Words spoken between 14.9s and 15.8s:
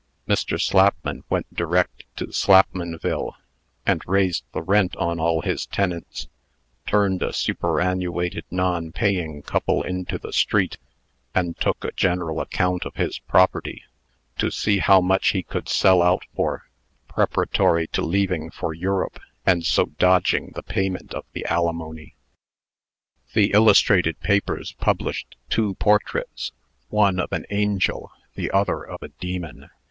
much he could